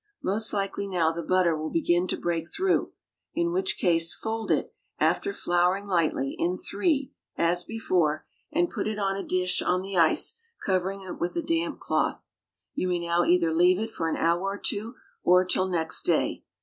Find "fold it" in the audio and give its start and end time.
4.15-4.73